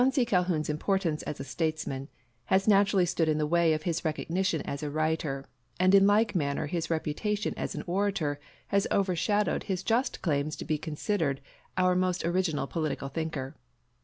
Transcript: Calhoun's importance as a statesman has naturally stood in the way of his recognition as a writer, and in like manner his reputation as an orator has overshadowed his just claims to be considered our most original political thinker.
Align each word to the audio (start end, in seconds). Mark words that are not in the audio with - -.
Calhoun's 0.25 0.67
importance 0.67 1.21
as 1.21 1.39
a 1.39 1.43
statesman 1.43 2.07
has 2.45 2.67
naturally 2.67 3.05
stood 3.05 3.29
in 3.29 3.37
the 3.37 3.45
way 3.45 3.71
of 3.71 3.83
his 3.83 4.03
recognition 4.03 4.59
as 4.63 4.81
a 4.81 4.89
writer, 4.89 5.45
and 5.79 5.93
in 5.93 6.07
like 6.07 6.33
manner 6.33 6.65
his 6.65 6.89
reputation 6.89 7.53
as 7.55 7.75
an 7.75 7.83
orator 7.85 8.39
has 8.69 8.87
overshadowed 8.89 9.65
his 9.65 9.83
just 9.83 10.23
claims 10.23 10.55
to 10.55 10.65
be 10.65 10.79
considered 10.79 11.39
our 11.77 11.93
most 11.95 12.25
original 12.25 12.65
political 12.65 13.09
thinker. 13.09 13.55